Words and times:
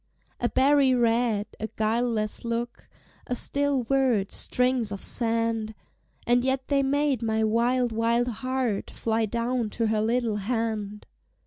A 0.39 0.49
berry 0.49 0.95
red, 0.95 1.45
a 1.59 1.67
guileless 1.75 2.43
look, 2.43 2.87
A 3.27 3.35
still 3.35 3.83
word, 3.83 4.31
strings 4.31 4.91
of 4.91 4.99
sand! 4.99 5.75
And 6.25 6.43
yet 6.43 6.69
they 6.69 6.81
made 6.81 7.21
my 7.21 7.43
wild, 7.43 7.91
wild 7.91 8.27
heart 8.27 8.89
Fly 8.89 9.27
down 9.27 9.69
to 9.69 9.85
her 9.85 10.01
little 10.01 10.37
hand. 10.37 11.05